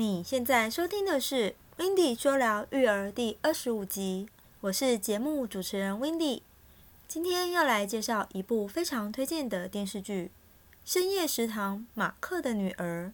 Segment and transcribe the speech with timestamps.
[0.00, 4.26] 你现在收听的是《w i n d y 说聊育儿》第二十五集，
[4.62, 6.42] 我是节目主持人 w i n d y
[7.06, 10.30] 今天要来介绍一部非常推荐的电视剧
[10.90, 11.80] 《深夜食堂》。
[11.92, 13.12] 马克的女儿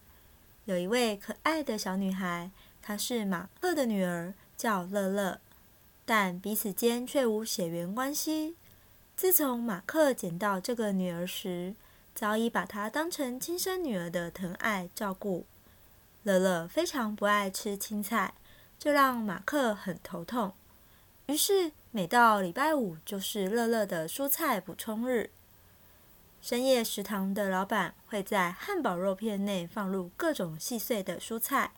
[0.66, 5.40] 有一位可爱的小女孩，她是马克的女儿，叫乐乐，
[6.04, 8.54] 但彼此间却无血缘关系。
[9.16, 11.74] 自从马克捡到这个女儿时，
[12.14, 15.44] 早已把她当成亲生女儿的疼爱照顾。
[16.26, 18.34] 乐乐非常不爱吃青菜，
[18.80, 20.52] 这让马克很头痛。
[21.26, 25.30] 于是每到礼拜五就是乐乐的蔬菜补充日。
[26.42, 31.70] 深夜食堂的老板会在汉堡肉片内放入各种细碎的蔬菜，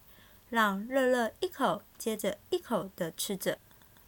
[0.49, 3.59] 让乐乐一口接着一口的吃着，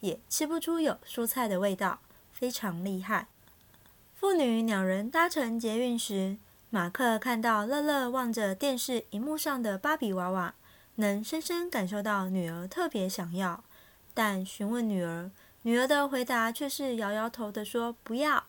[0.01, 2.01] 也吃不出有蔬菜的味道，
[2.33, 3.27] 非常厉害。
[4.15, 6.39] 父女两人搭乘捷运时。
[6.73, 10.55] 马克看到乐乐望着电视荧幕上的芭比娃娃，
[10.95, 13.65] 能深深感受到女儿特别想要。
[14.15, 15.33] 但询问女儿，
[15.63, 18.45] 女儿的回答却是摇摇头的说不要。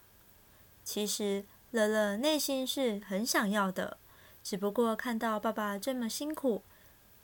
[0.84, 3.98] 其实乐乐内心是很想要的，
[4.44, 6.62] 只不过看到爸爸这么辛苦，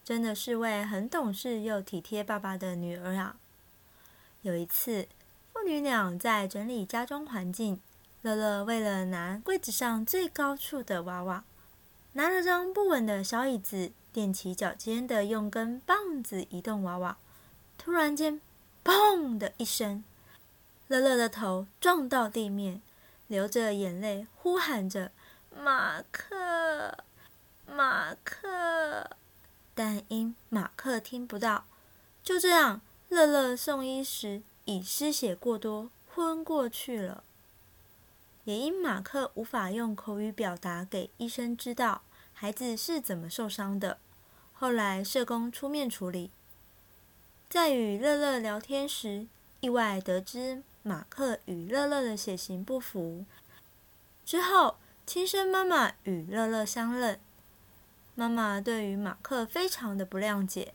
[0.04, 3.36] 真的是位很懂事又体贴爸爸的女儿啊。
[4.42, 5.08] 有一次，
[5.54, 7.80] 父女俩在整理家中环境。
[8.28, 11.46] 乐乐为了拿柜子上最高处的娃娃，
[12.12, 17.16] 拿了张不稳的小椅子，踮起脚尖的用根棒子移动娃娃。
[17.78, 18.42] 突然间，
[18.84, 20.04] 砰的一声，
[20.90, 22.82] 乐乐的头撞到地面，
[23.28, 25.14] 流着眼泪呼喊着
[25.58, 26.98] ：“马克，
[27.66, 29.10] 马克！”
[29.74, 31.64] 但因马克听不到，
[32.22, 37.24] 就这样，乐乐送医时已失血过多，昏过去了。
[38.48, 44.00] 也因马克无法用口语表达给医生知道孩子是怎么受伤的，
[44.54, 46.32] 后来社工出面处理。
[47.50, 49.28] 在与乐乐聊天时，
[49.60, 53.26] 意外得知马克与乐乐的血型不符。
[54.24, 57.20] 之后，亲生妈妈与乐乐相认，
[58.16, 60.74] 妈妈对于马克非常的不谅解。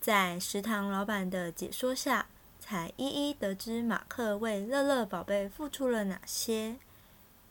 [0.00, 2.28] 在食堂老板的解说下。
[2.62, 6.76] 才一一得知马克为乐乐宝贝付出了哪些。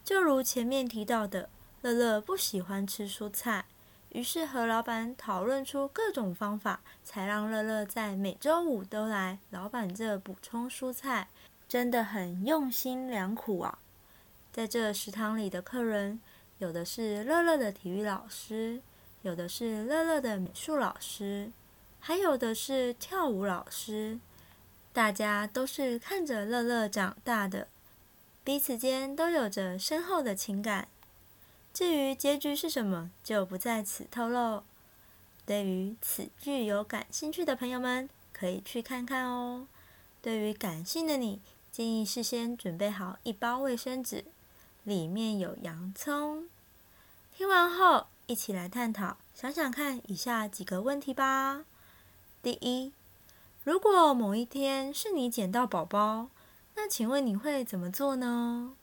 [0.05, 1.49] 就如前面提到的，
[1.81, 3.65] 乐乐不喜欢吃蔬菜，
[4.13, 11.27] 于是和老板讨论出各种方法，才让乐乐在每周五都来老板这补充蔬菜，
[11.67, 13.79] 真的很用心良苦啊！
[14.53, 16.21] 在这食堂里的客人，
[16.59, 18.81] 有的是乐乐的体育老师，
[19.23, 21.51] 有的是乐乐的美术老师，
[21.99, 24.17] 还有的是跳舞老师。
[24.93, 27.69] 大家都是看着乐乐长大的，
[28.43, 30.89] 彼此间都有着深厚的情感。
[31.73, 34.63] 至于结局是什么，就不在此透露。
[35.45, 39.65] 对于此剧有感兴趣的朋友们，可以去看看哦。
[40.21, 41.39] 对于感性的你，
[41.71, 44.25] 建议事先准备好一包卫生纸，
[44.83, 46.49] 里面有洋葱。
[47.33, 51.63] 听完后，一起来探讨，想想看以下几个问题吧。
[52.43, 52.91] 第一。
[53.63, 56.29] 如果某一天是你捡到宝宝，
[56.75, 58.75] 那请问你会怎么做呢？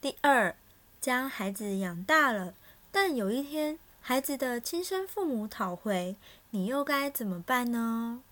[0.00, 0.54] 第二，
[1.00, 2.54] 将孩子养大了，
[2.92, 6.14] 但有一天孩子的亲生父母讨回，
[6.50, 8.22] 你又该怎么办呢？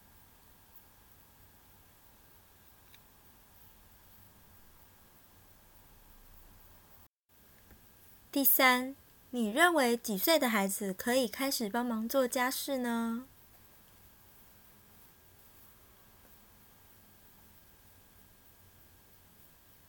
[8.30, 8.94] 第三。
[9.30, 13.26] 你认为几岁的孩子可以开始帮忙做家事呢？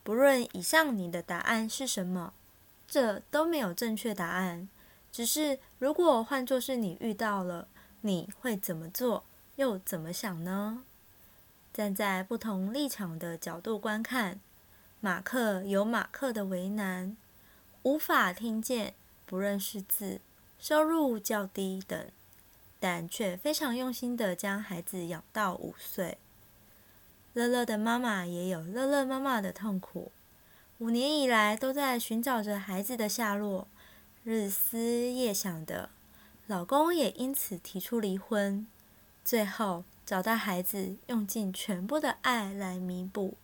[0.04, 2.34] 不论以上你的答案是什么，
[2.88, 4.68] 这都没有正确答案。
[5.12, 7.68] 只是如果换作是你遇到了，
[8.02, 9.24] 你会怎么做，
[9.56, 10.84] 又怎么想呢？
[11.72, 14.40] 站在不同立场的角度观看，
[15.00, 17.16] 马克有马克的为难，
[17.84, 18.96] 无法听见。
[19.30, 20.22] 不认识字，
[20.58, 22.10] 收入较低等，
[22.80, 26.18] 但却非常用心的将孩子养到五岁。
[27.34, 30.12] 乐乐的妈妈也有乐乐妈妈的痛苦，
[30.80, 33.68] 五年以来都在寻找着孩子的下落，
[34.24, 35.92] 日思夜想的。
[36.48, 38.66] 老公也因此提出离婚，
[39.24, 43.38] 最后找到孩子，用尽全部的爱来弥补。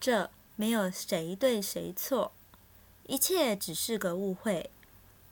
[0.00, 2.32] 这没有谁对谁错。
[3.06, 4.70] 一切只是个误会。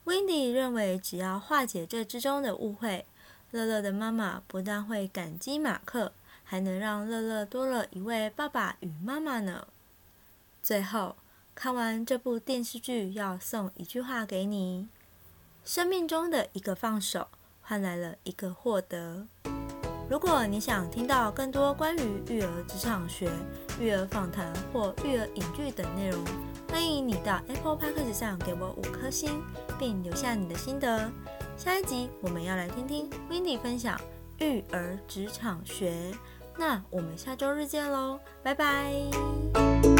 [0.05, 3.05] Wendy 认为，只要化解这之中的误会，
[3.51, 6.13] 乐乐的妈妈不但会感激马克，
[6.45, 9.67] 还能让乐乐多了一位爸爸与妈妈呢。
[10.63, 11.17] 最后，
[11.55, 14.89] 看完这部电视剧，要送一句话给你：
[15.65, 17.29] 生命中的一个放手，
[17.63, 19.27] 换来了一个获得。
[20.09, 23.31] 如果你想听到更多关于育儿职场学、
[23.81, 26.25] 育儿访谈或育儿影剧等内容，
[26.71, 29.43] 欢迎你到 Apple Podcast 上给我五颗星，
[29.79, 31.11] 并留下你的心得。
[31.57, 34.01] 下一集我们要来听听 w i n d y 分享
[34.39, 36.13] 育儿职场学。
[36.57, 39.98] 那我们下周日见喽，拜拜。